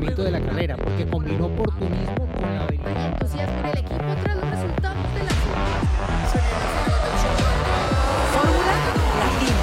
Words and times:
funcionamiento 0.00 0.24
de 0.24 0.30
la 0.30 0.40
carrera, 0.40 0.76
porque 0.76 1.06
combinó 1.06 1.46
oportunismo 1.46 2.26
con 2.32 2.42
la 2.42 2.64
habilidad. 2.64 3.12
entusiasmo 3.12 3.58
en 3.58 3.66
el 3.66 3.78
equipo 3.78 4.04
tras 4.22 4.36
los 4.36 4.50
resultados 4.50 5.14
de 5.14 5.24
la 5.24 5.30
Fórmula 8.32 8.72
Latina. 9.18 9.56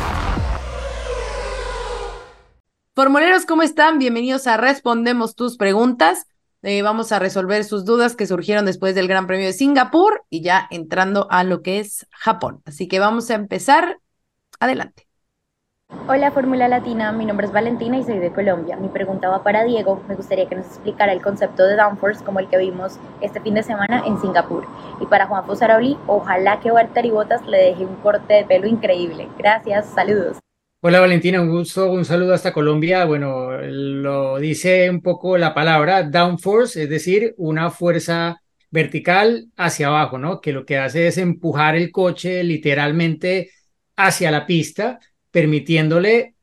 Formuleros, 2.93 3.45
¿cómo 3.45 3.63
están? 3.63 3.99
Bienvenidos 3.99 4.47
a 4.47 4.57
Respondemos 4.57 5.35
tus 5.35 5.57
preguntas. 5.57 6.27
Eh, 6.63 6.81
vamos 6.81 7.11
a 7.11 7.19
resolver 7.19 7.63
sus 7.63 7.85
dudas 7.85 8.15
que 8.15 8.27
surgieron 8.27 8.65
después 8.65 8.95
del 8.95 9.07
Gran 9.07 9.27
Premio 9.27 9.45
de 9.45 9.53
Singapur 9.53 10.23
y 10.29 10.41
ya 10.41 10.67
entrando 10.71 11.27
a 11.29 11.43
lo 11.43 11.61
que 11.61 11.79
es 11.79 12.07
Japón. 12.11 12.61
Así 12.65 12.87
que 12.87 12.99
vamos 12.99 13.29
a 13.29 13.35
empezar. 13.35 13.99
Adelante. 14.59 15.06
Hola 16.09 16.31
Fórmula 16.31 16.69
Latina, 16.69 17.11
mi 17.11 17.25
nombre 17.25 17.47
es 17.47 17.51
Valentina 17.51 17.97
y 17.97 18.03
soy 18.03 18.19
de 18.19 18.31
Colombia. 18.31 18.77
Mi 18.77 18.87
pregunta 18.87 19.27
va 19.27 19.43
para 19.43 19.65
Diego. 19.65 20.01
Me 20.07 20.15
gustaría 20.15 20.47
que 20.47 20.55
nos 20.55 20.65
explicara 20.65 21.11
el 21.11 21.21
concepto 21.21 21.65
de 21.65 21.75
downforce 21.75 22.23
como 22.23 22.39
el 22.39 22.47
que 22.47 22.57
vimos 22.57 22.97
este 23.19 23.41
fin 23.41 23.55
de 23.55 23.63
semana 23.63 24.03
en 24.05 24.17
Singapur. 24.19 24.65
Y 25.01 25.05
para 25.05 25.27
Juan 25.27 25.45
Fosaroli, 25.45 25.97
ojalá 26.07 26.61
que 26.61 26.71
Valtteri 26.71 27.09
Bottas 27.09 27.45
le 27.45 27.57
deje 27.57 27.85
un 27.85 27.95
corte 27.97 28.33
de 28.33 28.45
pelo 28.45 28.67
increíble. 28.67 29.27
Gracias, 29.37 29.87
saludos. 29.93 30.37
Hola 30.81 30.99
Valentina, 30.99 31.41
un 31.41 31.49
gusto, 31.49 31.91
un 31.91 32.05
saludo 32.05 32.33
hasta 32.33 32.53
Colombia. 32.53 33.03
Bueno, 33.03 33.51
lo 33.61 34.37
dice 34.37 34.89
un 34.89 35.01
poco 35.01 35.37
la 35.37 35.53
palabra 35.53 36.03
downforce, 36.03 36.83
es 36.83 36.89
decir, 36.89 37.33
una 37.37 37.69
fuerza 37.69 38.41
vertical 38.71 39.47
hacia 39.55 39.87
abajo, 39.87 40.17
¿no? 40.17 40.39
Que 40.39 40.53
lo 40.53 40.65
que 40.65 40.77
hace 40.77 41.07
es 41.07 41.17
empujar 41.17 41.75
el 41.75 41.91
coche 41.91 42.43
literalmente 42.43 43.51
hacia 43.97 44.31
la 44.31 44.45
pista, 44.45 44.99
permitiéndole 45.31 46.35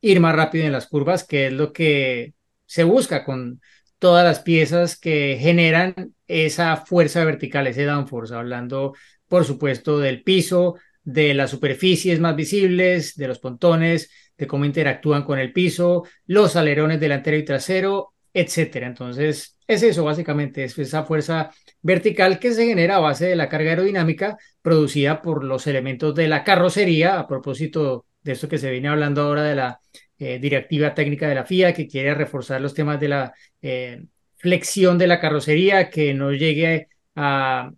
ir 0.00 0.20
más 0.20 0.36
rápido 0.36 0.66
en 0.66 0.72
las 0.72 0.86
curvas, 0.86 1.24
que 1.26 1.46
es 1.46 1.52
lo 1.52 1.72
que 1.72 2.34
se 2.66 2.84
busca 2.84 3.24
con 3.24 3.60
todas 3.98 4.24
las 4.24 4.40
piezas 4.40 4.98
que 4.98 5.38
generan 5.40 6.14
esa 6.26 6.76
fuerza 6.76 7.24
vertical, 7.24 7.66
ese 7.66 7.84
downforce, 7.84 8.34
hablando, 8.34 8.94
por 9.28 9.44
supuesto, 9.44 9.98
del 9.98 10.22
piso, 10.22 10.76
de 11.02 11.34
las 11.34 11.50
superficies 11.50 12.20
más 12.20 12.36
visibles, 12.36 13.14
de 13.16 13.28
los 13.28 13.38
pontones, 13.38 14.10
de 14.36 14.46
cómo 14.46 14.64
interactúan 14.64 15.24
con 15.24 15.38
el 15.38 15.52
piso, 15.52 16.04
los 16.26 16.56
alerones 16.56 17.00
delantero 17.00 17.36
y 17.36 17.44
trasero, 17.44 18.14
etcétera. 18.32 18.88
Entonces, 18.88 19.58
es 19.66 19.82
eso 19.82 20.04
básicamente, 20.04 20.64
es 20.64 20.78
esa 20.78 21.04
fuerza 21.04 21.50
vertical 21.80 22.38
que 22.38 22.52
se 22.52 22.66
genera 22.66 22.96
a 22.96 23.00
base 23.00 23.26
de 23.26 23.36
la 23.36 23.48
carga 23.48 23.70
aerodinámica 23.70 24.36
producida 24.60 25.22
por 25.22 25.44
los 25.44 25.66
elementos 25.66 26.14
de 26.14 26.28
la 26.28 26.44
carrocería, 26.44 27.18
a 27.18 27.26
propósito 27.28 28.06
de 28.24 28.32
esto 28.32 28.48
que 28.48 28.58
se 28.58 28.70
viene 28.70 28.88
hablando 28.88 29.22
ahora 29.22 29.44
de 29.44 29.54
la 29.54 29.80
eh, 30.18 30.38
directiva 30.38 30.94
técnica 30.94 31.28
de 31.28 31.34
la 31.34 31.44
FIA, 31.44 31.74
que 31.74 31.86
quiere 31.86 32.14
reforzar 32.14 32.60
los 32.60 32.74
temas 32.74 32.98
de 32.98 33.08
la 33.08 33.34
eh, 33.62 34.02
flexión 34.36 34.98
de 34.98 35.06
la 35.06 35.20
carrocería, 35.20 35.90
que 35.90 36.14
no 36.14 36.32
llegue 36.32 36.88
a, 37.14 37.70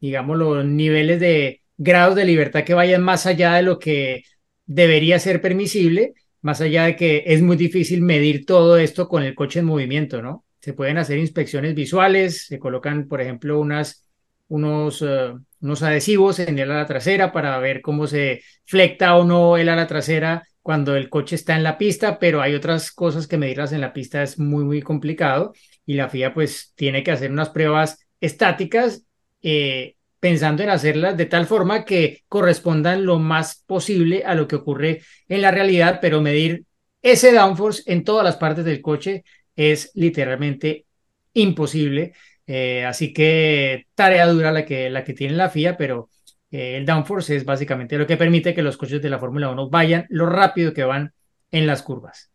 digamos, 0.00 0.38
los 0.38 0.64
niveles 0.64 1.20
de 1.20 1.62
grados 1.76 2.16
de 2.16 2.24
libertad 2.24 2.64
que 2.64 2.74
vayan 2.74 3.02
más 3.02 3.26
allá 3.26 3.54
de 3.54 3.62
lo 3.62 3.78
que 3.78 4.24
debería 4.66 5.18
ser 5.18 5.40
permisible, 5.40 6.14
más 6.42 6.60
allá 6.60 6.84
de 6.84 6.96
que 6.96 7.24
es 7.26 7.42
muy 7.42 7.56
difícil 7.56 8.02
medir 8.02 8.46
todo 8.46 8.78
esto 8.78 9.08
con 9.08 9.22
el 9.22 9.34
coche 9.34 9.60
en 9.60 9.66
movimiento, 9.66 10.22
¿no? 10.22 10.44
Se 10.60 10.74
pueden 10.74 10.98
hacer 10.98 11.18
inspecciones 11.18 11.74
visuales, 11.74 12.46
se 12.46 12.58
colocan, 12.58 13.08
por 13.08 13.20
ejemplo, 13.20 13.58
unas, 13.58 14.06
unos, 14.50 15.00
uh, 15.00 15.40
unos 15.60 15.82
adhesivos 15.82 16.38
en 16.40 16.58
el 16.58 16.70
ala 16.70 16.86
trasera 16.86 17.32
para 17.32 17.58
ver 17.58 17.80
cómo 17.80 18.06
se 18.06 18.42
flecta 18.66 19.16
o 19.16 19.24
no 19.24 19.56
el 19.56 19.68
ala 19.68 19.86
trasera 19.86 20.42
cuando 20.60 20.94
el 20.96 21.08
coche 21.08 21.36
está 21.36 21.56
en 21.56 21.62
la 21.62 21.78
pista, 21.78 22.18
pero 22.18 22.42
hay 22.42 22.54
otras 22.54 22.92
cosas 22.92 23.26
que 23.26 23.38
medirlas 23.38 23.72
en 23.72 23.80
la 23.80 23.92
pista 23.92 24.22
es 24.22 24.38
muy, 24.38 24.64
muy 24.64 24.82
complicado 24.82 25.54
y 25.86 25.94
la 25.94 26.08
FIA 26.08 26.34
pues 26.34 26.72
tiene 26.74 27.02
que 27.02 27.12
hacer 27.12 27.30
unas 27.30 27.50
pruebas 27.50 28.06
estáticas 28.20 29.04
eh, 29.42 29.94
pensando 30.18 30.62
en 30.62 30.70
hacerlas 30.70 31.16
de 31.16 31.26
tal 31.26 31.46
forma 31.46 31.84
que 31.84 32.22
correspondan 32.28 33.06
lo 33.06 33.18
más 33.18 33.64
posible 33.66 34.24
a 34.24 34.34
lo 34.34 34.46
que 34.46 34.56
ocurre 34.56 35.02
en 35.28 35.42
la 35.42 35.50
realidad, 35.50 35.98
pero 36.02 36.20
medir 36.20 36.64
ese 37.02 37.32
downforce 37.32 37.82
en 37.86 38.04
todas 38.04 38.24
las 38.24 38.36
partes 38.36 38.64
del 38.64 38.82
coche 38.82 39.24
es 39.56 39.90
literalmente 39.94 40.84
imposible. 41.32 42.12
Eh, 42.52 42.84
así 42.84 43.12
que 43.12 43.86
tarea 43.94 44.26
dura 44.26 44.50
la 44.50 44.64
que, 44.64 44.90
la 44.90 45.04
que 45.04 45.14
tiene 45.14 45.34
la 45.34 45.50
FIA, 45.50 45.76
pero 45.76 46.08
eh, 46.50 46.78
el 46.78 46.84
downforce 46.84 47.36
es 47.36 47.44
básicamente 47.44 47.96
lo 47.96 48.08
que 48.08 48.16
permite 48.16 48.52
que 48.52 48.62
los 48.62 48.76
coches 48.76 49.00
de 49.00 49.08
la 49.08 49.20
Fórmula 49.20 49.50
1 49.50 49.70
vayan 49.70 50.06
lo 50.08 50.26
rápido 50.26 50.74
que 50.74 50.82
van 50.82 51.12
en 51.52 51.68
las 51.68 51.84
curvas. 51.84 52.32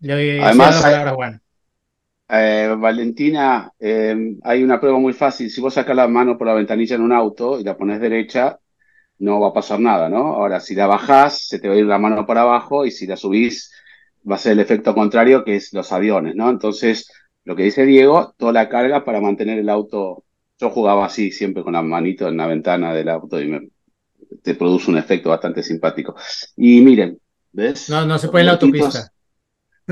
Le 0.00 0.42
Además, 0.42 0.76
la 0.76 0.82
palabra 0.82 1.10
a 1.10 1.14
Juan. 1.14 1.42
Eh, 2.30 2.74
Valentina, 2.78 3.70
hay 3.78 4.64
una 4.64 4.80
prueba 4.80 4.98
muy 4.98 5.12
fácil. 5.12 5.50
Si 5.50 5.60
vos 5.60 5.74
sacas 5.74 5.94
la 5.94 6.08
mano 6.08 6.38
por 6.38 6.46
la 6.46 6.54
ventanilla 6.54 6.96
en 6.96 7.02
un 7.02 7.12
auto 7.12 7.60
y 7.60 7.64
la 7.64 7.76
pones 7.76 8.00
derecha, 8.00 8.58
no 9.18 9.38
va 9.38 9.48
a 9.48 9.52
pasar 9.52 9.80
nada, 9.80 10.08
¿no? 10.08 10.28
Ahora, 10.28 10.60
si 10.60 10.74
la 10.74 10.86
bajás, 10.86 11.46
se 11.46 11.58
te 11.58 11.68
va 11.68 11.74
a 11.74 11.76
ir 11.76 11.84
la 11.84 11.98
mano 11.98 12.24
para 12.24 12.40
abajo 12.40 12.86
y 12.86 12.90
si 12.90 13.06
la 13.06 13.18
subís, 13.18 13.70
va 14.28 14.36
a 14.36 14.38
ser 14.38 14.52
el 14.52 14.60
efecto 14.60 14.94
contrario, 14.94 15.44
que 15.44 15.56
es 15.56 15.74
los 15.74 15.92
aviones, 15.92 16.34
¿no? 16.34 16.48
Entonces, 16.48 17.10
lo 17.46 17.54
que 17.54 17.62
dice 17.62 17.86
Diego, 17.86 18.34
toda 18.36 18.52
la 18.52 18.68
carga 18.68 19.04
para 19.04 19.20
mantener 19.20 19.58
el 19.58 19.68
auto. 19.68 20.24
Yo 20.58 20.68
jugaba 20.70 21.06
así, 21.06 21.30
siempre 21.30 21.62
con 21.62 21.74
la 21.74 21.82
manito 21.82 22.26
en 22.26 22.36
la 22.36 22.46
ventana 22.46 22.92
del 22.92 23.08
auto 23.08 23.40
y 23.40 23.46
me, 23.46 23.68
te 24.42 24.54
produce 24.54 24.90
un 24.90 24.98
efecto 24.98 25.30
bastante 25.30 25.62
simpático. 25.62 26.16
Y 26.56 26.80
miren, 26.80 27.20
¿ves? 27.52 27.88
No, 27.88 28.04
no 28.04 28.18
se 28.18 28.28
puede 28.28 28.42
en 28.42 28.46
la 28.46 28.52
autopista. 28.52 29.12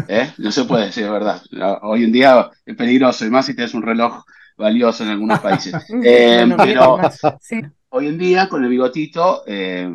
¿Eh? 0.09 0.33
No 0.39 0.51
se 0.51 0.65
puede, 0.65 0.91
sí, 0.91 1.03
es 1.03 1.11
verdad. 1.11 1.41
Hoy 1.83 2.03
en 2.03 2.11
día 2.11 2.51
es 2.67 2.77
peligroso, 2.77 3.25
y 3.25 3.31
más 3.31 3.47
si 3.47 3.55
tienes 3.55 3.73
un 3.75 3.83
reloj 3.83 4.25
valioso 4.57 5.05
en 5.05 5.11
algunos 5.11 5.39
países. 5.39 5.75
Eh, 6.05 6.53
pero 6.57 6.99
sí. 7.41 7.61
hoy 7.91 8.09
en 8.09 8.19
día, 8.19 8.49
con 8.49 8.65
el 8.65 8.71
bigotito, 8.71 9.45
eh, 9.47 9.89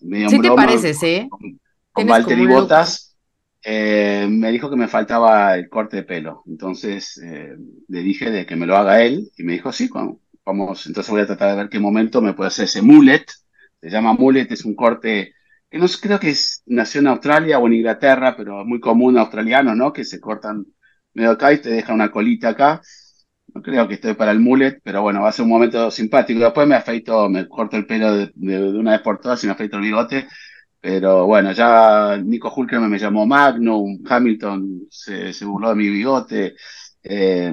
medio 0.00 0.30
Sí 0.30 0.40
te 0.40 0.48
broma, 0.48 0.64
pareces, 0.64 1.02
¿eh? 1.02 1.26
con, 1.28 1.60
con 1.92 2.06
Valtteri. 2.06 2.46
Bottas, 2.46 3.11
eh, 3.64 4.26
me 4.30 4.50
dijo 4.50 4.70
que 4.70 4.76
me 4.76 4.88
faltaba 4.88 5.54
el 5.56 5.68
corte 5.68 5.96
de 5.98 6.02
pelo. 6.04 6.42
Entonces 6.46 7.18
eh, 7.24 7.56
le 7.88 8.00
dije 8.02 8.30
de 8.30 8.46
que 8.46 8.56
me 8.56 8.66
lo 8.66 8.76
haga 8.76 9.02
él, 9.02 9.30
y 9.36 9.44
me 9.44 9.52
dijo, 9.54 9.72
sí, 9.72 9.88
vamos, 10.44 10.86
entonces 10.86 11.10
voy 11.10 11.22
a 11.22 11.26
tratar 11.26 11.50
de 11.50 11.56
ver 11.56 11.68
qué 11.70 11.78
momento 11.78 12.20
me 12.22 12.34
puede 12.34 12.48
hacer 12.48 12.64
ese 12.66 12.82
mullet. 12.82 13.24
Se 13.80 13.90
llama 13.90 14.12
mullet, 14.14 14.50
es 14.52 14.64
un 14.64 14.74
corte 14.74 15.34
que 15.70 15.78
no 15.78 15.86
creo 16.00 16.20
que 16.20 16.30
es, 16.30 16.62
nació 16.66 17.00
en 17.00 17.06
Australia 17.08 17.58
o 17.58 17.66
en 17.66 17.74
Inglaterra, 17.74 18.36
pero 18.36 18.60
es 18.60 18.66
muy 18.66 18.80
común 18.80 19.16
australiano, 19.18 19.74
¿no? 19.74 19.92
Que 19.92 20.04
se 20.04 20.20
cortan 20.20 20.66
medio 21.14 21.30
acá 21.32 21.52
y 21.52 21.60
te 21.60 21.70
dejan 21.70 21.94
una 21.96 22.10
colita 22.10 22.50
acá. 22.50 22.82
No 23.54 23.62
creo 23.62 23.86
que 23.88 23.94
estoy 23.94 24.14
para 24.14 24.30
el 24.32 24.40
mullet, 24.40 24.80
pero 24.82 25.02
bueno, 25.02 25.22
va 25.22 25.28
a 25.28 25.32
ser 25.32 25.44
un 25.44 25.50
momento 25.50 25.90
simpático. 25.90 26.40
Después 26.40 26.66
me 26.66 26.74
afeito, 26.74 27.28
me 27.28 27.48
corto 27.48 27.76
el 27.76 27.86
pelo 27.86 28.14
de, 28.14 28.32
de- 28.34 28.72
de 28.72 28.78
una 28.78 28.92
vez 28.92 29.00
por 29.02 29.20
todas 29.20 29.42
y 29.44 29.46
me 29.46 29.52
afeito 29.52 29.76
el 29.76 29.82
bigote. 29.82 30.26
Pero 30.82 31.26
bueno, 31.26 31.52
ya 31.52 32.18
Nico 32.22 32.52
Hulkenberg 32.54 32.90
me 32.90 32.98
llamó 32.98 33.24
Magnum, 33.26 34.00
Hamilton 34.08 34.88
se, 34.90 35.32
se 35.32 35.44
burló 35.46 35.70
de 35.70 35.76
mi 35.76 35.88
bigote. 35.88 36.56
Eh, 37.04 37.52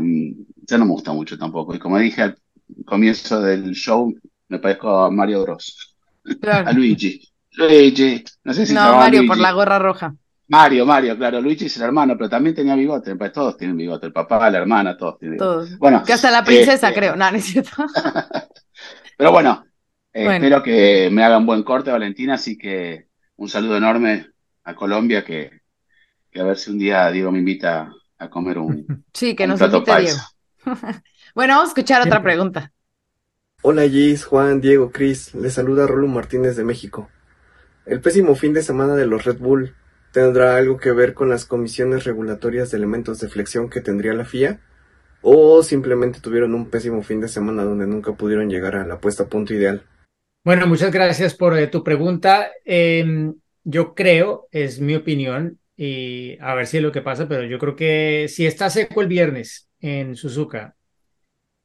ya 0.68 0.78
no 0.80 0.86
me 0.86 0.92
gusta 0.94 1.14
mucho 1.14 1.38
tampoco. 1.38 1.76
Y 1.76 1.80
como 1.80 2.00
dije 2.00 2.24
al 2.24 2.38
comienzo 2.86 3.42
del 3.42 3.72
show, 3.74 4.14
me 4.50 4.60
parezco 4.60 4.90
a 5.06 5.12
Mario 5.12 5.44
Bros. 5.44 5.96
Claro. 6.42 6.68
A 6.70 6.74
Luigi. 6.74 7.22
Luigi, 7.54 8.24
no 8.44 8.54
sé 8.54 8.66
si 8.66 8.74
No, 8.74 8.96
Mario, 8.98 9.20
Luigi. 9.20 9.28
por 9.28 9.38
la 9.38 9.52
gorra 9.52 9.80
roja. 9.80 10.16
Mario, 10.48 10.86
Mario, 10.86 11.16
claro, 11.18 11.40
Luigi 11.42 11.66
es 11.66 11.78
el 11.78 11.84
hermano, 11.84 12.16
pero 12.18 12.30
también 12.30 12.56
tenía 12.56 12.76
bigote, 12.76 13.16
pues 13.16 13.32
todos 13.32 13.56
tienen 13.58 13.78
bigote, 13.78 14.08
el 14.08 14.14
papá, 14.14 14.50
la 14.50 14.58
hermana, 14.58 14.98
todos 14.98 15.20
tienen 15.20 15.38
bigote. 15.38 15.68
Todos. 15.68 15.78
Bueno, 15.78 16.04
Que 16.04 16.14
hasta 16.14 16.32
la 16.32 16.44
princesa, 16.44 16.90
eh, 16.90 16.94
creo. 16.94 17.16
No, 17.16 17.30
no 17.32 17.38
es 17.38 17.46
cierto. 17.46 17.72
Pero 19.18 19.32
bueno, 19.32 19.64
eh, 20.14 20.24
Bueno. 20.26 20.46
espero 20.46 20.64
que 20.64 21.10
me 21.12 21.24
hagan 21.24 21.46
buen 21.46 21.64
corte, 21.64 21.92
Valentina, 21.92 22.36
así 22.36 22.58
que 22.58 23.09
un 23.40 23.48
saludo 23.48 23.78
enorme 23.78 24.32
a 24.66 24.76
Colombia, 24.76 25.24
que, 25.24 25.62
que 26.30 26.42
a 26.42 26.44
ver 26.44 26.58
si 26.58 26.72
un 26.72 26.78
día 26.78 27.10
Diego 27.10 27.32
me 27.32 27.40
invita 27.40 27.90
a 28.18 28.30
comer 28.30 28.58
un, 28.58 29.06
Sí, 29.14 29.34
que 29.36 29.44
un 29.44 29.52
nos 29.52 29.60
plato 29.60 29.78
invite 29.78 30.02
Diego. 30.02 30.20
Bueno, 31.36 31.54
vamos 31.54 31.70
a 31.70 31.72
escuchar 31.72 32.02
otra 32.02 32.22
pregunta. 32.22 32.72
Hola 33.62 33.88
Gis, 33.88 34.26
Juan, 34.26 34.60
Diego, 34.60 34.92
Cris, 34.92 35.34
les 35.36 35.54
saluda 35.54 35.88
Rolo 35.88 36.08
Martínez 36.08 36.58
de 36.58 36.66
México. 36.66 37.10
El 37.86 38.02
pésimo 38.02 38.36
fin 38.36 38.54
de 38.54 38.62
semana 38.62 38.96
de 38.96 39.06
los 39.06 39.24
Red 39.24 39.38
Bull 39.38 39.74
tendrá 40.12 40.58
algo 40.58 40.78
que 40.78 40.92
ver 40.92 41.14
con 41.14 41.30
las 41.30 41.46
comisiones 41.46 42.04
regulatorias 42.04 42.72
de 42.72 42.78
elementos 42.78 43.20
de 43.20 43.30
flexión 43.30 43.70
que 43.70 43.80
tendría 43.80 44.14
la 44.14 44.26
FIA 44.26 44.60
o 45.22 45.64
simplemente 45.64 46.20
tuvieron 46.20 46.54
un 46.56 46.70
pésimo 46.70 47.04
fin 47.04 47.22
de 47.22 47.30
semana 47.30 47.64
donde 47.64 47.88
nunca 47.88 48.14
pudieron 48.14 48.50
llegar 48.50 48.76
a 48.76 48.86
la 48.86 49.00
puesta 49.00 49.24
a 49.24 49.28
punto 49.28 49.54
ideal. 49.54 49.84
Bueno, 50.44 50.68
muchas 50.68 50.92
gracias 50.92 51.36
por 51.36 51.58
eh, 51.58 51.68
tu 51.68 51.84
pregunta. 51.84 52.50
Em, 52.66 53.36
yo 53.64 53.94
creo, 53.94 54.48
es 54.52 54.80
mi 54.80 54.96
opinión, 54.96 55.60
y 55.76 56.38
a 56.40 56.56
ver 56.56 56.66
si 56.68 56.78
es 56.78 56.84
lo 56.84 56.92
que 56.92 57.02
pasa, 57.02 57.28
pero 57.28 57.44
yo 57.44 57.60
creo 57.60 57.76
que 57.76 58.28
si 58.30 58.46
está 58.46 58.70
seco 58.70 59.02
el 59.02 59.08
viernes 59.08 59.70
en 59.80 60.16
Suzuka 60.16 60.76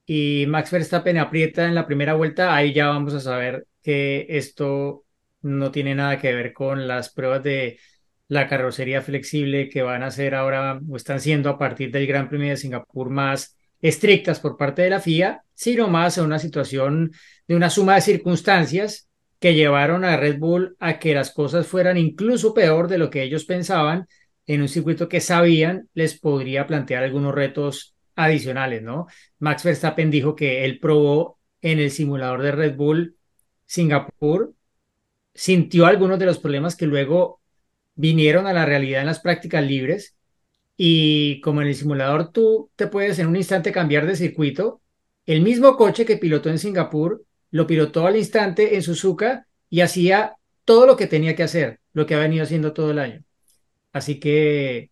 y 0.07 0.47
Max 0.49 0.71
Verstappen 0.71 1.19
aprieta 1.19 1.67
en 1.67 1.75
la 1.75 1.87
primera 1.87 2.15
vuelta, 2.15 2.55
ahí 2.55 2.73
ya 2.73 2.89
vamos 2.89 3.15
a 3.15 3.21
saber 3.21 3.67
que 3.83 4.27
esto 4.31 5.05
no 5.43 5.71
tiene 5.71 5.95
nada 5.95 6.19
que 6.21 6.35
ver 6.35 6.53
con 6.53 6.87
las 6.89 7.13
pruebas 7.13 7.43
de 7.43 7.79
la 8.29 8.49
carrocería 8.49 9.03
flexible 9.03 9.69
que 9.69 9.83
van 9.83 10.03
a 10.03 10.11
ser 10.11 10.35
ahora 10.35 10.81
o 10.89 10.97
están 10.97 11.21
siendo 11.21 11.51
a 11.51 11.59
partir 11.59 11.91
del 11.91 12.07
Gran 12.07 12.29
Premio 12.29 12.51
de 12.51 12.57
Singapur 12.57 13.11
más 13.11 13.54
estrictas 13.85 14.41
por 14.41 14.57
parte 14.57 14.81
de 14.81 14.89
la 14.89 14.99
FIA, 14.99 15.45
sino 15.53 15.89
más 15.89 16.17
a 16.17 16.23
una 16.23 16.39
situación 16.39 17.13
de 17.47 17.55
una 17.55 17.69
suma 17.69 17.97
de 17.97 18.01
circunstancias 18.01 19.11
que 19.39 19.53
llevaron 19.53 20.07
a 20.07 20.17
Red 20.17 20.39
Bull 20.39 20.75
a 20.81 20.99
que 20.99 21.13
las 21.13 21.31
cosas 21.31 21.67
fueran 21.67 21.99
incluso 21.99 22.55
peor 22.55 22.89
de 22.89 22.97
lo 22.97 23.11
que 23.11 23.23
ellos 23.23 23.45
pensaban 23.45 24.09
en 24.47 24.63
un 24.63 24.69
circuito 24.69 25.07
que 25.07 25.21
sabían 25.21 25.91
les 25.93 26.19
podría 26.19 26.67
plantear 26.67 27.05
algunos 27.05 27.35
retos 27.35 27.95
adicionales, 28.17 28.83
¿no? 28.83 29.07
Max 29.39 29.65
Verstappen 29.65 30.11
dijo 30.11 30.35
que 30.35 30.65
él 30.65 30.79
probó 30.81 31.39
en 31.61 31.79
el 31.79 31.91
simulador 31.91 32.41
de 32.41 32.53
Red 32.53 32.77
Bull 32.77 33.17
Singapur, 33.67 34.55
sintió 35.35 35.85
algunos 35.85 36.19
de 36.19 36.27
los 36.27 36.39
problemas 36.39 36.75
que 36.75 36.87
luego 36.87 37.41
vinieron 37.97 38.47
a 38.47 38.55
la 38.55 38.65
realidad 38.65 39.03
en 39.03 39.09
las 39.09 39.21
prácticas 39.21 39.63
libres 39.63 40.17
y 40.77 41.41
como 41.41 41.63
en 41.63 41.69
el 41.69 41.75
simulador 41.75 42.33
tú 42.33 42.71
te 42.77 42.87
puedes 42.87 43.19
en 43.19 43.29
un 43.29 43.37
instante 43.37 43.73
cambiar 43.73 44.07
de 44.07 44.17
circuito, 44.17 44.81
el 45.27 45.43
mismo 45.43 45.77
coche 45.77 46.05
que 46.05 46.17
pilotó 46.17 46.51
en 46.51 46.59
Singapur 46.59 47.25
lo 47.51 47.67
pilotó 47.67 48.07
al 48.07 48.17
instante 48.17 48.75
en 48.75 48.83
Suzuka 48.83 49.47
y 49.71 49.81
hacía 49.81 50.37
todo 50.65 50.87
lo 50.87 50.97
que 50.97 51.07
tenía 51.07 51.37
que 51.37 51.45
hacer, 51.45 51.81
lo 51.93 52.07
que 52.07 52.15
ha 52.15 52.19
venido 52.19 52.43
haciendo 52.45 52.73
todo 52.73 52.91
el 52.91 52.99
año. 52.99 53.23
Así 53.93 54.19
que 54.21 54.91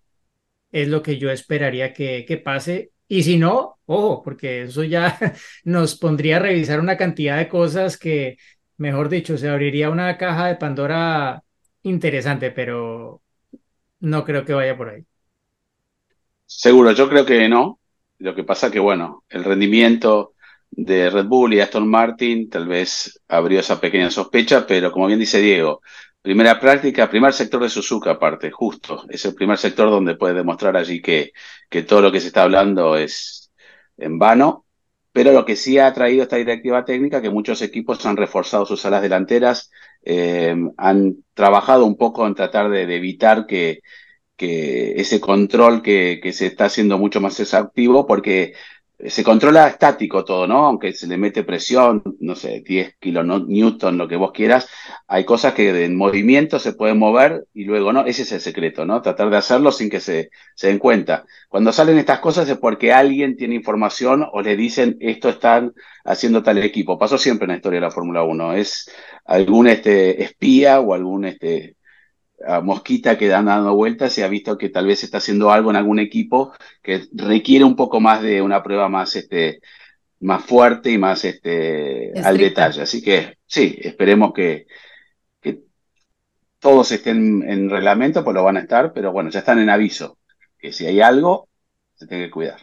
es 0.73 0.88
lo 0.88 1.02
que 1.02 1.19
yo 1.19 1.31
esperaría 1.31 1.93
que, 1.93 2.25
que 2.26 2.38
pase. 2.38 2.93
Y 3.08 3.25
si 3.25 3.37
no, 3.38 3.79
ojo, 3.87 4.23
porque 4.23 4.62
eso 4.62 4.84
ya 4.84 5.19
nos 5.64 5.96
pondría 5.96 6.37
a 6.37 6.40
revisar 6.40 6.81
una 6.81 6.96
cantidad 6.96 7.38
de 7.38 7.49
cosas 7.49 7.99
que, 7.99 8.38
mejor 8.76 9.08
dicho, 9.08 9.37
se 9.38 9.49
abriría 9.49 9.90
una 9.90 10.17
caja 10.19 10.46
de 10.49 10.56
Pandora 10.56 11.43
interesante, 11.82 12.50
pero 12.50 13.23
no 14.00 14.25
creo 14.25 14.44
que 14.44 14.55
vaya 14.55 14.76
por 14.76 14.90
ahí. 14.90 15.05
Seguro, 16.56 16.93
yo 16.93 17.08
creo 17.08 17.25
que 17.26 17.49
no. 17.49 17.81
Lo 18.19 18.34
que 18.34 18.44
pasa 18.44 18.70
que, 18.70 18.78
bueno, 18.78 19.25
el 19.28 19.43
rendimiento 19.44 20.34
de 20.70 21.10
Red 21.10 21.26
Bull 21.26 21.54
y 21.54 21.60
Aston 21.60 21.88
Martin 21.88 22.49
tal 22.49 22.69
vez 22.69 23.20
abrió 23.28 23.60
esa 23.60 23.81
pequeña 23.81 24.10
sospecha, 24.10 24.66
pero 24.66 24.93
como 24.93 25.06
bien 25.06 25.19
dice 25.19 25.40
Diego, 25.40 25.82
primera 26.22 26.60
práctica, 26.60 27.10
primer 27.10 27.32
sector 27.32 27.62
de 27.62 27.69
Suzuka 27.69 28.12
aparte, 28.12 28.50
justo, 28.50 29.04
es 29.08 29.25
el 29.25 29.34
primer 29.34 29.58
sector 29.58 29.90
donde 29.90 30.14
puede 30.16 30.34
demostrar 30.34 30.76
allí 30.76 31.02
que, 31.02 31.32
que 31.69 31.82
todo 31.82 32.00
lo 32.00 32.12
que 32.12 32.20
se 32.20 32.28
está 32.28 32.44
hablando 32.44 32.96
es 32.96 33.50
en 33.96 34.19
vano, 34.19 34.66
pero 35.12 35.32
lo 35.32 35.44
que 35.44 35.56
sí 35.56 35.78
ha 35.78 35.93
traído 35.93 36.22
esta 36.22 36.37
directiva 36.37 36.84
técnica, 36.84 37.20
que 37.20 37.28
muchos 37.31 37.60
equipos 37.60 38.05
han 38.06 38.16
reforzado 38.16 38.64
sus 38.66 38.84
alas 38.87 39.02
delanteras, 39.02 39.70
eh, 40.05 40.55
han 40.76 41.16
trabajado 41.34 41.84
un 41.87 41.96
poco 41.96 42.26
en 42.26 42.34
tratar 42.34 42.70
de, 42.70 42.87
de 42.87 42.96
evitar 42.96 43.46
que, 43.46 43.81
que 44.37 45.00
ese 45.00 45.20
control 45.20 45.82
que, 45.82 46.20
que, 46.23 46.32
se 46.32 46.46
está 46.46 46.67
haciendo 46.67 46.99
mucho 46.99 47.20
más 47.20 47.38
exhaustivo, 47.38 48.06
porque 48.06 48.55
se 49.08 49.25
controla 49.25 49.67
estático 49.67 50.25
todo, 50.25 50.46
¿no? 50.46 50.64
Aunque 50.67 50.93
se 50.93 51.06
le 51.06 51.17
mete 51.17 51.43
presión, 51.43 52.02
no 52.20 52.37
sé, 52.37 52.62
10 52.64 52.96
kilonewton, 53.00 53.99
lo 53.99 54.06
que 54.06 54.17
vos 54.17 54.31
quieras, 54.32 54.69
hay 55.08 55.25
cosas 55.25 55.55
que 55.55 55.84
en 55.84 55.96
movimiento 55.96 56.58
se 56.58 56.73
pueden 56.73 56.99
mover 56.99 57.46
y 57.52 57.64
luego 57.64 57.93
no, 57.93 58.05
ese 58.06 58.23
es 58.23 58.32
el 58.32 58.40
secreto, 58.40 58.84
¿no? 58.84 59.02
Tratar 59.02 59.31
de 59.31 59.37
hacerlo 59.37 59.73
sin 59.73 59.90
que 59.90 60.00
se, 60.00 60.31
se 60.55 60.69
den 60.69 60.79
cuenta. 60.79 61.25
Cuando 61.49 61.73
salen 61.73 61.99
estas 61.99 62.20
cosas 62.20 62.49
es 62.49 62.58
porque 62.58 62.93
alguien 62.93 63.37
tiene 63.37 63.56
información 63.56 64.25
o 64.32 64.40
le 64.40 64.56
dicen 64.56 64.96
esto 65.00 65.29
están 65.29 65.73
haciendo 66.05 66.43
tal 66.43 66.58
equipo. 66.58 66.99
Pasó 66.99 67.19
siempre 67.19 67.46
en 67.46 67.50
la 67.50 67.56
historia 67.56 67.81
de 67.81 67.87
la 67.87 67.90
Fórmula 67.90 68.23
1. 68.23 68.55
Es 68.55 68.90
algún 69.25 69.67
este, 69.67 70.23
espía 70.23 70.81
o 70.81 70.94
algún 70.94 71.25
este, 71.25 71.76
mosquita 72.62 73.18
que 73.18 73.28
dan 73.28 73.46
dando 73.46 73.74
vueltas 73.74 74.16
y 74.18 74.22
ha 74.22 74.28
visto 74.28 74.58
que 74.58 74.68
tal 74.68 74.86
vez 74.86 75.02
está 75.04 75.18
haciendo 75.18 75.50
algo 75.50 75.70
en 75.70 75.76
algún 75.76 75.98
equipo 75.98 76.52
que 76.82 77.06
requiere 77.12 77.64
un 77.64 77.76
poco 77.76 78.00
más 78.00 78.22
de 78.22 78.42
una 78.42 78.62
prueba 78.62 78.88
más, 78.88 79.14
este, 79.16 79.60
más 80.20 80.44
fuerte 80.44 80.90
y 80.90 80.98
más 80.98 81.24
este, 81.24 82.12
al 82.22 82.38
detalle. 82.38 82.82
Así 82.82 83.02
que 83.02 83.38
sí, 83.46 83.78
esperemos 83.80 84.32
que, 84.32 84.66
que 85.40 85.60
todos 86.58 86.92
estén 86.92 87.42
en 87.48 87.68
reglamento, 87.68 88.24
pues 88.24 88.34
lo 88.34 88.44
van 88.44 88.56
a 88.56 88.60
estar, 88.60 88.92
pero 88.92 89.12
bueno, 89.12 89.30
ya 89.30 89.40
están 89.40 89.58
en 89.58 89.70
aviso, 89.70 90.18
que 90.58 90.72
si 90.72 90.86
hay 90.86 91.00
algo, 91.00 91.48
se 91.94 92.06
tiene 92.06 92.24
que 92.24 92.30
cuidar. 92.30 92.60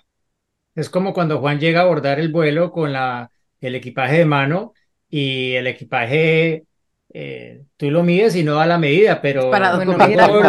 Es 0.76 0.90
como 0.90 1.14
cuando 1.14 1.40
Juan 1.40 1.60
llega 1.60 1.82
a 1.82 1.84
abordar 1.84 2.20
el 2.20 2.32
vuelo 2.32 2.72
con 2.72 2.94
la, 2.94 3.32
el 3.60 3.76
equipaje 3.76 4.20
de 4.20 4.26
mano 4.26 4.74
y 5.10 5.54
el 5.54 5.68
equipaje 5.68 6.64
eh, 7.14 7.64
tú 7.78 7.90
lo 7.90 8.04
mides 8.04 8.36
y 8.36 8.44
no 8.44 8.56
da 8.56 8.66
la 8.66 8.78
medida, 8.78 9.22
pero 9.22 9.50
Para 9.50 9.76
bueno, 9.76 9.98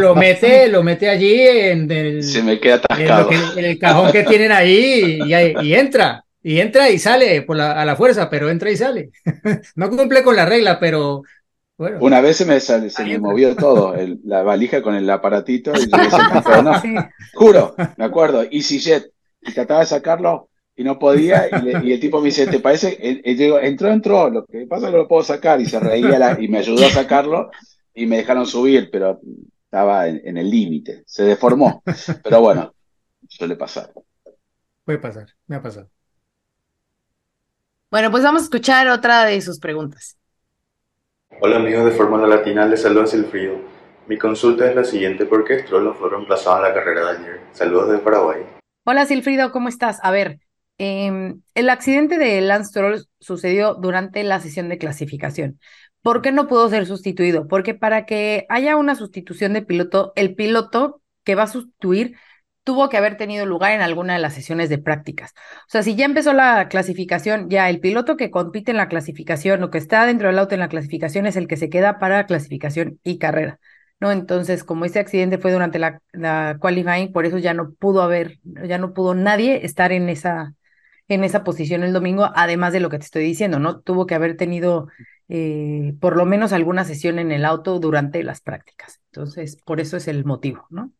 lo 0.00 0.14
mete, 0.14 0.68
lo 0.68 0.82
mete 0.82 1.08
allí 1.08 1.40
en 1.40 1.90
el, 1.90 2.22
Se 2.22 2.42
me 2.42 2.60
queda 2.60 2.74
en, 2.98 3.08
lo 3.08 3.14
atascado. 3.14 3.28
que- 3.28 3.60
en 3.60 3.64
el 3.64 3.78
cajón 3.78 4.12
que 4.12 4.24
tienen 4.24 4.52
ahí 4.52 5.18
y, 5.62 5.74
entra, 5.74 6.24
y 6.42 6.60
entra 6.60 6.90
y 6.90 6.98
sale 6.98 7.42
por 7.42 7.56
la, 7.56 7.72
a 7.72 7.84
la 7.84 7.96
fuerza, 7.96 8.28
pero 8.28 8.50
entra 8.50 8.70
y 8.70 8.76
sale. 8.76 9.10
No 9.74 9.88
cumple 9.90 10.22
con 10.22 10.36
la 10.36 10.44
regla, 10.44 10.78
pero 10.78 11.22
bueno. 11.78 11.96
Una 12.02 12.20
vez 12.20 12.36
se 12.36 12.44
me, 12.44 12.60
se 12.60 12.78
me 13.04 13.18
movió 13.18 13.56
todo, 13.56 13.94
el- 13.94 14.20
la 14.24 14.42
valija 14.42 14.82
con 14.82 14.94
el 14.94 15.08
aparatito, 15.08 15.72
y 15.74 15.88
yo 15.90 15.96
decía, 15.96 16.62
no, 16.62 16.78
Sí. 16.82 16.94
juro, 17.32 17.74
me 17.96 18.04
acuerdo, 18.04 18.42
EasyJet, 18.42 19.10
y 19.40 19.54
trataba 19.54 19.80
de 19.80 19.86
sacarlo 19.86 20.49
y 20.80 20.82
no 20.82 20.98
podía, 20.98 21.50
y, 21.50 21.60
le- 21.60 21.86
y 21.86 21.92
el 21.92 22.00
tipo 22.00 22.20
me 22.20 22.28
dice, 22.28 22.46
¿te 22.46 22.58
parece? 22.58 22.96
Y- 23.02 23.30
y 23.30 23.36
yo 23.36 23.44
digo, 23.44 23.60
entró, 23.60 23.88
entró, 23.92 24.30
lo 24.30 24.46
que 24.46 24.66
pasa 24.66 24.86
es 24.86 24.90
que 24.90 24.96
no 24.96 25.02
lo 25.02 25.08
puedo 25.08 25.22
sacar, 25.22 25.60
y 25.60 25.66
se 25.66 25.78
reía 25.78 26.18
la- 26.18 26.40
y 26.40 26.48
me 26.48 26.56
ayudó 26.56 26.86
a 26.86 26.90
sacarlo, 26.90 27.50
y 27.92 28.06
me 28.06 28.16
dejaron 28.16 28.46
subir, 28.46 28.88
pero 28.90 29.20
estaba 29.64 30.08
en, 30.08 30.22
en 30.24 30.38
el 30.38 30.48
límite, 30.48 31.02
se 31.04 31.24
deformó, 31.24 31.82
pero 32.24 32.40
bueno, 32.40 32.72
suele 33.28 33.56
pasar. 33.56 33.92
Puede 34.86 34.98
pasar, 34.98 35.26
me 35.48 35.56
ha 35.56 35.62
pasado. 35.62 35.90
Bueno, 37.90 38.10
pues 38.10 38.22
vamos 38.22 38.40
a 38.40 38.44
escuchar 38.44 38.88
otra 38.88 39.26
de 39.26 39.38
sus 39.42 39.58
preguntas. 39.58 40.16
Hola 41.42 41.56
amigos 41.56 41.84
de 41.84 41.90
Fórmula 41.90 42.26
Latina, 42.26 42.64
les 42.64 42.80
saluda 42.80 43.06
Silfrido. 43.06 43.56
Mi 44.06 44.16
consulta 44.16 44.66
es 44.66 44.74
la 44.74 44.84
siguiente, 44.84 45.26
¿por 45.26 45.44
qué 45.44 45.58
Stroll 45.58 45.84
no 45.84 45.92
fue 45.92 46.08
reemplazado 46.08 46.56
en 46.56 46.62
la 46.62 46.72
carrera 46.72 47.12
de 47.12 47.18
ayer? 47.18 47.40
Saludos 47.52 47.90
de 47.90 47.98
Paraguay. 47.98 48.40
Hola 48.84 49.04
Silfrido, 49.04 49.52
¿cómo 49.52 49.68
estás? 49.68 49.98
A 50.02 50.10
ver, 50.10 50.40
em, 50.80 51.42
el 51.54 51.68
accidente 51.68 52.18
de 52.18 52.40
Lance 52.40 52.70
Stroll 52.70 53.06
sucedió 53.20 53.74
durante 53.74 54.22
la 54.24 54.40
sesión 54.40 54.68
de 54.68 54.78
clasificación. 54.78 55.60
¿Por 56.02 56.22
qué 56.22 56.32
no 56.32 56.48
pudo 56.48 56.68
ser 56.70 56.86
sustituido? 56.86 57.46
Porque 57.48 57.74
para 57.74 58.06
que 58.06 58.46
haya 58.48 58.76
una 58.76 58.94
sustitución 58.94 59.52
de 59.52 59.62
piloto, 59.62 60.12
el 60.16 60.34
piloto 60.34 61.02
que 61.24 61.34
va 61.34 61.44
a 61.44 61.46
sustituir 61.46 62.16
tuvo 62.64 62.88
que 62.88 62.96
haber 62.96 63.16
tenido 63.16 63.46
lugar 63.46 63.72
en 63.72 63.82
alguna 63.82 64.14
de 64.14 64.20
las 64.20 64.34
sesiones 64.34 64.68
de 64.70 64.78
prácticas. 64.78 65.32
O 65.66 65.68
sea, 65.68 65.82
si 65.82 65.96
ya 65.96 66.04
empezó 66.06 66.32
la 66.32 66.68
clasificación, 66.68 67.50
ya 67.50 67.68
el 67.68 67.80
piloto 67.80 68.16
que 68.16 68.30
compite 68.30 68.70
en 68.70 68.76
la 68.78 68.88
clasificación 68.88 69.62
o 69.62 69.70
que 69.70 69.78
está 69.78 70.06
dentro 70.06 70.28
del 70.28 70.38
auto 70.38 70.54
en 70.54 70.60
la 70.60 70.68
clasificación 70.68 71.26
es 71.26 71.36
el 71.36 71.46
que 71.48 71.56
se 71.56 71.68
queda 71.68 71.98
para 71.98 72.26
clasificación 72.26 72.98
y 73.02 73.18
carrera. 73.18 73.58
¿no? 74.00 74.12
Entonces, 74.12 74.64
como 74.64 74.84
este 74.84 74.98
accidente 74.98 75.38
fue 75.38 75.52
durante 75.52 75.78
la, 75.78 76.00
la 76.12 76.56
qualifying, 76.60 77.12
por 77.12 77.26
eso 77.26 77.38
ya 77.38 77.54
no 77.54 77.72
pudo 77.74 78.02
haber, 78.02 78.38
ya 78.44 78.78
no 78.78 78.94
pudo 78.94 79.14
nadie 79.14 79.64
estar 79.66 79.92
en 79.92 80.08
esa, 80.08 80.54
en 81.10 81.24
esa 81.24 81.42
posición 81.42 81.82
el 81.82 81.92
domingo, 81.92 82.30
además 82.36 82.72
de 82.72 82.78
lo 82.78 82.88
que 82.88 82.98
te 82.98 83.04
estoy 83.04 83.24
diciendo, 83.24 83.58
¿no? 83.58 83.80
Tuvo 83.80 84.06
que 84.06 84.14
haber 84.14 84.36
tenido 84.36 84.86
eh, 85.28 85.92
por 86.00 86.16
lo 86.16 86.24
menos 86.24 86.52
alguna 86.52 86.84
sesión 86.84 87.18
en 87.18 87.32
el 87.32 87.44
auto 87.44 87.80
durante 87.80 88.22
las 88.22 88.40
prácticas. 88.40 89.00
Entonces, 89.06 89.56
por 89.64 89.80
eso 89.80 89.96
es 89.96 90.06
el 90.06 90.24
motivo, 90.24 90.66
¿no? 90.70 90.92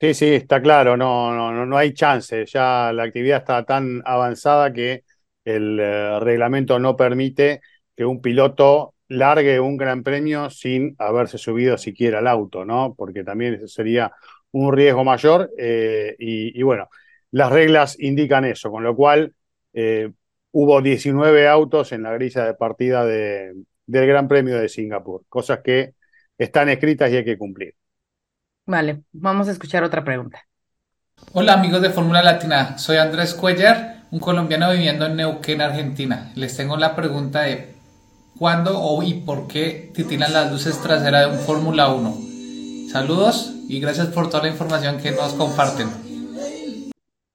Sí, 0.00 0.14
sí, 0.14 0.26
está 0.26 0.60
claro, 0.60 0.96
no, 0.96 1.32
no, 1.34 1.64
no, 1.64 1.76
hay 1.76 1.94
chance. 1.94 2.46
Ya 2.46 2.92
la 2.92 3.04
actividad 3.04 3.38
está 3.38 3.64
tan 3.64 4.02
avanzada 4.04 4.72
que 4.72 5.04
el 5.44 5.78
eh, 5.78 6.18
reglamento 6.18 6.80
no 6.80 6.96
permite 6.96 7.60
que 7.96 8.04
un 8.04 8.20
piloto 8.20 8.94
largue 9.06 9.60
un 9.60 9.76
gran 9.76 10.02
premio 10.02 10.50
sin 10.50 10.96
haberse 10.98 11.38
subido 11.38 11.78
siquiera 11.78 12.18
al 12.18 12.26
auto, 12.26 12.64
¿no? 12.64 12.94
Porque 12.96 13.22
también 13.22 13.54
ese 13.54 13.68
sería 13.68 14.10
un 14.50 14.72
riesgo 14.72 15.04
mayor 15.04 15.50
eh, 15.56 16.16
y 16.18 16.60
bueno, 16.62 16.88
las 17.30 17.50
reglas 17.50 17.98
indican 17.98 18.44
eso, 18.44 18.70
con 18.70 18.82
lo 18.82 18.94
cual 18.96 19.34
eh, 19.72 20.10
hubo 20.52 20.80
19 20.80 21.48
autos 21.48 21.92
en 21.92 22.02
la 22.02 22.12
grilla 22.12 22.44
de 22.44 22.54
partida 22.54 23.04
de, 23.04 23.54
del 23.86 24.06
Gran 24.06 24.28
Premio 24.28 24.58
de 24.58 24.68
Singapur, 24.68 25.24
cosas 25.28 25.60
que 25.62 25.94
están 26.36 26.68
escritas 26.68 27.10
y 27.10 27.16
hay 27.16 27.24
que 27.24 27.38
cumplir. 27.38 27.74
Vale, 28.66 29.02
vamos 29.12 29.48
a 29.48 29.52
escuchar 29.52 29.82
otra 29.82 30.04
pregunta. 30.04 30.42
Hola 31.32 31.54
amigos 31.54 31.82
de 31.82 31.90
Fórmula 31.90 32.22
Latina, 32.22 32.78
soy 32.78 32.96
Andrés 32.96 33.34
Cuellar, 33.34 34.04
un 34.10 34.20
colombiano 34.20 34.70
viviendo 34.70 35.06
en 35.06 35.16
Neuquén, 35.16 35.60
Argentina. 35.60 36.32
Les 36.36 36.56
tengo 36.56 36.76
la 36.76 36.94
pregunta 36.94 37.42
de 37.42 37.74
¿cuándo 38.38 38.80
o 38.80 39.02
y 39.02 39.14
por 39.14 39.48
qué 39.48 39.90
titilan 39.94 40.32
las 40.32 40.50
luces 40.50 40.80
traseras 40.80 41.26
de 41.26 41.36
un 41.36 41.44
Fórmula 41.44 41.88
1? 41.88 42.16
Saludos 42.92 43.52
y 43.68 43.80
gracias 43.80 44.08
por 44.08 44.30
toda 44.30 44.44
la 44.44 44.50
información 44.50 44.98
que 44.98 45.10
nos 45.10 45.34
comparten. 45.34 46.07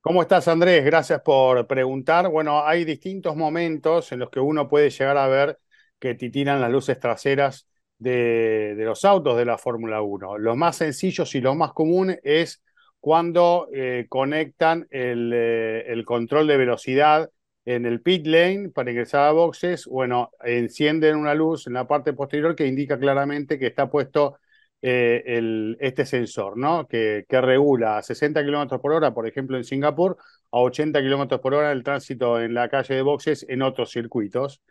¿Cómo 0.04 0.22
estás, 0.22 0.50
Andrés? 0.50 0.84
Gracias 0.84 1.22
por 1.22 1.66
preguntar. 1.66 2.28
Bueno, 2.28 2.66
hay 2.66 2.84
distintos 2.84 3.38
momentos 3.38 4.12
en 4.12 4.20
los 4.20 4.30
que 4.30 4.42
uno 4.42 4.68
puede 4.68 4.90
llegar 4.90 5.16
a 5.16 5.28
ver 5.28 5.60
que 5.98 6.14
titilan 6.14 6.60
las 6.60 6.70
luces 6.70 7.00
traseras 7.00 7.70
de, 8.00 8.76
los 8.80 9.06
autos 9.06 9.38
de 9.38 9.46
la 9.46 9.58
Fórmula 9.58 10.02
1. 10.02 10.40
Los 10.40 10.58
más 10.58 10.76
sencillos 10.76 11.34
y 11.36 11.40
los 11.40 11.56
más 11.56 11.72
comunes 11.72 12.20
es 12.22 12.62
cuando 13.00 13.70
eh, 13.74 14.08
conectan 14.10 14.88
el, 14.92 15.32
eh, 15.34 15.86
el, 15.88 16.04
control 16.04 16.48
de 16.48 16.58
velocidad 16.58 17.30
en 17.64 17.86
el 17.86 18.02
pit 18.02 18.28
lane 18.28 18.72
para 18.76 18.92
ingresar 18.92 19.30
a 19.30 19.32
boxes, 19.32 19.86
bueno, 19.86 20.32
encienden 20.44 21.16
una 21.16 21.34
luz 21.34 21.66
en 21.68 21.74
la 21.74 21.88
parte 21.88 22.12
posterior 22.12 22.58
que 22.58 22.68
indica 22.68 23.00
claramente 23.00 23.58
que 23.58 23.68
está 23.68 23.90
puesto 23.90 24.36
eh, 24.86 25.76
este 25.80 26.06
sensor, 26.06 26.58
¿no? 26.58 26.88
Que, 26.88 27.26
que 27.28 27.40
regula 27.40 27.98
a 27.98 28.04
60 28.04 28.44
kilómetros 28.44 28.82
por 28.82 28.92
hora, 28.92 29.14
por 29.14 29.26
ejemplo, 29.26 29.56
en 29.56 29.64
Singapur, 29.64 30.18
a 30.52 30.60
80 30.60 31.02
kilómetros 31.02 31.40
por 31.40 31.54
hora 31.54 31.72
el 31.72 31.84
tránsito 31.84 32.42
en 32.42 32.54
la 32.54 32.68
calle 32.68 32.96
de 32.96 33.02
boxes 33.02 33.46
en 33.48 33.62
otros 33.62 33.92
circuitos. 33.92 34.62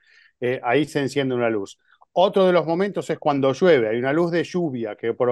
Eh, 0.41 0.61
ahí 0.63 0.85
se 0.85 1.01
enciende 1.01 1.35
una 1.35 1.49
luz. 1.49 1.79
Otro 2.13 2.45
de 2.47 2.53
los 2.53 2.67
momentos 2.67 3.09
es 3.09 3.19
cuando 3.19 3.55
llueve, 3.55 3.89
hay 3.89 3.99
una 3.99 4.13
luz 4.13 4.31
de 4.31 4.45
lluvia 4.45 4.97
que 4.97 5.15
por, 5.15 5.29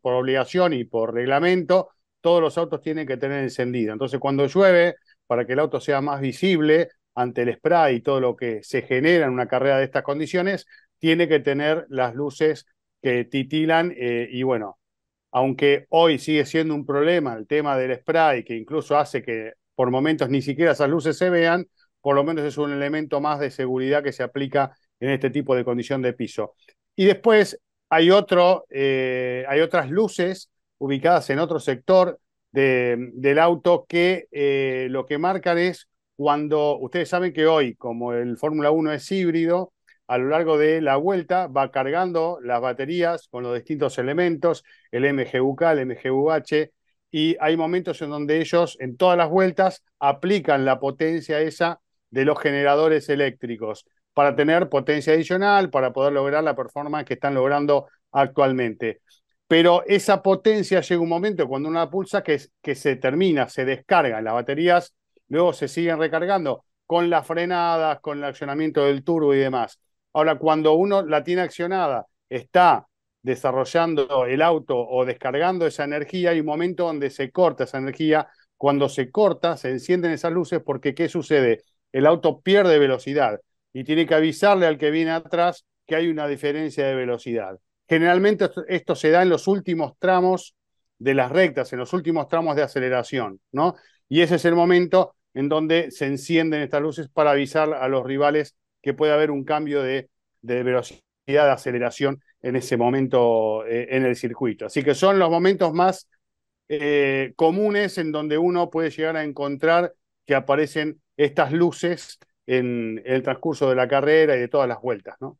por 0.00 0.12
obligación 0.14 0.72
y 0.72 0.84
por 0.84 1.12
reglamento 1.12 1.90
todos 2.22 2.40
los 2.40 2.56
autos 2.56 2.80
tienen 2.80 3.06
que 3.06 3.18
tener 3.18 3.42
encendido. 3.42 3.92
Entonces, 3.92 4.18
cuando 4.18 4.46
llueve, 4.46 4.96
para 5.26 5.46
que 5.46 5.52
el 5.52 5.58
auto 5.58 5.80
sea 5.80 6.00
más 6.00 6.22
visible 6.22 6.88
ante 7.14 7.42
el 7.42 7.54
spray 7.56 7.96
y 7.96 8.00
todo 8.00 8.20
lo 8.20 8.36
que 8.36 8.62
se 8.62 8.80
genera 8.80 9.26
en 9.26 9.32
una 9.32 9.48
carrera 9.48 9.76
de 9.76 9.84
estas 9.84 10.02
condiciones, 10.02 10.66
tiene 10.98 11.28
que 11.28 11.40
tener 11.40 11.84
las 11.90 12.14
luces 12.14 12.66
que 13.04 13.26
titilan 13.26 13.92
eh, 13.94 14.28
y 14.32 14.42
bueno, 14.44 14.78
aunque 15.30 15.84
hoy 15.90 16.18
sigue 16.18 16.46
siendo 16.46 16.74
un 16.74 16.86
problema 16.86 17.34
el 17.34 17.46
tema 17.46 17.76
del 17.76 17.98
spray, 17.98 18.42
que 18.44 18.56
incluso 18.56 18.96
hace 18.96 19.22
que 19.22 19.52
por 19.74 19.90
momentos 19.90 20.30
ni 20.30 20.40
siquiera 20.40 20.72
esas 20.72 20.88
luces 20.88 21.18
se 21.18 21.28
vean, 21.28 21.66
por 22.00 22.14
lo 22.14 22.24
menos 22.24 22.46
es 22.46 22.56
un 22.56 22.72
elemento 22.72 23.20
más 23.20 23.40
de 23.40 23.50
seguridad 23.50 24.02
que 24.02 24.12
se 24.12 24.22
aplica 24.22 24.74
en 25.00 25.10
este 25.10 25.28
tipo 25.28 25.54
de 25.54 25.64
condición 25.66 26.00
de 26.00 26.14
piso. 26.14 26.54
Y 26.96 27.04
después 27.04 27.60
hay, 27.90 28.10
otro, 28.10 28.64
eh, 28.70 29.44
hay 29.48 29.60
otras 29.60 29.90
luces 29.90 30.50
ubicadas 30.78 31.28
en 31.28 31.40
otro 31.40 31.60
sector 31.60 32.18
de, 32.52 33.10
del 33.12 33.38
auto 33.38 33.84
que 33.86 34.28
eh, 34.32 34.86
lo 34.88 35.04
que 35.04 35.18
marcan 35.18 35.58
es 35.58 35.88
cuando 36.16 36.78
ustedes 36.78 37.10
saben 37.10 37.34
que 37.34 37.46
hoy, 37.46 37.74
como 37.74 38.14
el 38.14 38.38
Fórmula 38.38 38.70
1 38.70 38.92
es 38.94 39.12
híbrido, 39.12 39.74
a 40.06 40.18
lo 40.18 40.28
largo 40.28 40.58
de 40.58 40.80
la 40.80 40.96
vuelta 40.96 41.46
va 41.46 41.70
cargando 41.70 42.38
las 42.42 42.60
baterías 42.60 43.28
con 43.28 43.42
los 43.42 43.54
distintos 43.54 43.98
elementos, 43.98 44.64
el 44.90 45.04
MGUK, 45.04 45.62
el 45.62 45.78
MGUH, 45.80 46.70
y 47.10 47.36
hay 47.40 47.56
momentos 47.56 48.02
en 48.02 48.10
donde 48.10 48.40
ellos 48.40 48.76
en 48.80 48.96
todas 48.96 49.16
las 49.16 49.30
vueltas 49.30 49.82
aplican 50.00 50.64
la 50.64 50.80
potencia 50.80 51.40
esa 51.40 51.80
de 52.10 52.24
los 52.24 52.38
generadores 52.40 53.08
eléctricos 53.08 53.86
para 54.12 54.36
tener 54.36 54.68
potencia 54.68 55.12
adicional, 55.12 55.70
para 55.70 55.92
poder 55.92 56.12
lograr 56.12 56.44
la 56.44 56.56
performance 56.56 57.04
que 57.04 57.14
están 57.14 57.34
logrando 57.34 57.88
actualmente. 58.12 59.00
Pero 59.46 59.84
esa 59.86 60.22
potencia 60.22 60.80
llega 60.80 61.00
un 61.00 61.08
momento 61.08 61.46
cuando 61.48 61.68
uno 61.68 61.90
pulsa 61.90 62.22
que, 62.22 62.40
que 62.62 62.74
se 62.74 62.96
termina, 62.96 63.48
se 63.48 63.64
descarga, 63.64 64.20
las 64.20 64.34
baterías 64.34 64.94
luego 65.28 65.52
se 65.52 65.68
siguen 65.68 65.98
recargando 65.98 66.64
con 66.86 67.10
las 67.10 67.26
frenadas, 67.26 68.00
con 68.00 68.18
el 68.18 68.24
accionamiento 68.24 68.84
del 68.84 69.04
turbo 69.04 69.34
y 69.34 69.38
demás. 69.38 69.80
Ahora, 70.14 70.38
cuando 70.38 70.74
uno 70.74 71.02
la 71.02 71.22
tiene 71.22 71.42
accionada, 71.42 72.06
está 72.28 72.86
desarrollando 73.22 74.26
el 74.26 74.42
auto 74.42 74.78
o 74.78 75.04
descargando 75.04 75.66
esa 75.66 75.84
energía, 75.84 76.30
hay 76.30 76.40
un 76.40 76.46
momento 76.46 76.84
donde 76.84 77.10
se 77.10 77.30
corta 77.30 77.64
esa 77.64 77.78
energía. 77.78 78.28
Cuando 78.56 78.88
se 78.88 79.10
corta, 79.10 79.56
se 79.56 79.70
encienden 79.70 80.12
esas 80.12 80.32
luces 80.32 80.60
porque 80.64 80.94
¿qué 80.94 81.08
sucede? 81.08 81.62
El 81.90 82.06
auto 82.06 82.40
pierde 82.40 82.78
velocidad 82.78 83.40
y 83.72 83.84
tiene 83.84 84.06
que 84.06 84.14
avisarle 84.14 84.66
al 84.66 84.78
que 84.78 84.90
viene 84.90 85.10
atrás 85.10 85.66
que 85.86 85.96
hay 85.96 86.08
una 86.08 86.28
diferencia 86.28 86.86
de 86.86 86.94
velocidad. 86.94 87.58
Generalmente 87.88 88.48
esto 88.68 88.94
se 88.94 89.10
da 89.10 89.22
en 89.22 89.28
los 89.28 89.48
últimos 89.48 89.94
tramos 89.98 90.54
de 90.98 91.14
las 91.14 91.30
rectas, 91.30 91.72
en 91.72 91.80
los 91.80 91.92
últimos 91.92 92.28
tramos 92.28 92.56
de 92.56 92.62
aceleración, 92.62 93.40
¿no? 93.52 93.74
Y 94.08 94.20
ese 94.20 94.36
es 94.36 94.44
el 94.44 94.54
momento 94.54 95.16
en 95.34 95.48
donde 95.48 95.90
se 95.90 96.06
encienden 96.06 96.62
estas 96.62 96.80
luces 96.80 97.08
para 97.08 97.32
avisar 97.32 97.74
a 97.74 97.88
los 97.88 98.04
rivales 98.04 98.56
que 98.84 98.92
puede 98.92 99.14
haber 99.14 99.30
un 99.30 99.44
cambio 99.44 99.82
de, 99.82 100.10
velocidad 100.42 101.00
de 101.26 101.38
aceleración 101.38 102.22
en 102.42 102.56
ese 102.56 102.76
momento 102.76 103.64
eh, 103.66 103.88
en 103.96 104.04
el 104.04 104.14
circuito. 104.14 104.66
Así 104.66 104.84
que 104.84 104.94
son 104.94 105.18
los 105.18 105.30
momentos 105.30 105.72
más 105.72 106.06
eh, 106.68 107.32
comunes 107.34 107.96
en 107.96 108.12
donde 108.12 108.36
uno 108.36 108.68
puede 108.68 108.90
llegar 108.90 109.16
a 109.16 109.24
encontrar 109.24 109.94
que 110.26 110.34
aparecen 110.34 111.00
estas 111.16 111.50
luces 111.50 112.18
en, 112.46 113.00
el 113.06 113.22
transcurso 113.22 113.70
de 113.70 113.76
la 113.76 113.88
carrera 113.88 114.36
y 114.36 114.40
de 114.40 114.48
todas 114.48 114.68
las 114.68 114.82
vueltas, 114.82 115.16
¿no? 115.18 115.38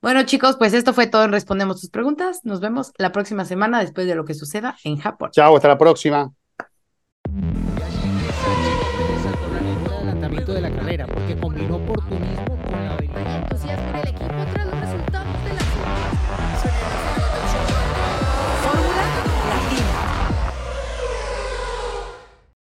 Bueno, 0.00 0.22
chicos, 0.22 0.56
pues 0.56 0.72
esto 0.72 0.92
fue 0.92 1.08
todo 1.08 1.24
en 1.24 1.32
Respondemos 1.32 1.80
tus 1.80 1.90
preguntas. 1.90 2.44
Nos 2.44 2.60
vemos 2.60 2.92
la 2.98 3.10
próxima 3.10 3.44
semana 3.44 3.80
después 3.80 4.06
de 4.06 4.14
lo 4.14 4.24
que 4.24 4.34
suceda 4.34 4.76
en 4.84 4.98
Japón. 4.98 5.30
Chao, 5.32 5.56
hasta 5.56 5.66
la 5.66 5.78
próxima. 5.78 6.32
de 10.52 10.60
la 10.60 10.70
carrera, 10.70 11.06
porque 11.06 11.36
combinó 11.36 11.76
oportunismo 11.76 12.53